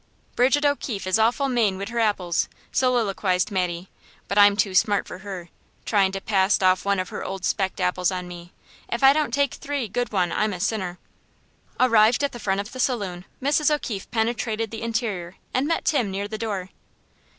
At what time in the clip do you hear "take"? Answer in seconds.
9.31-9.53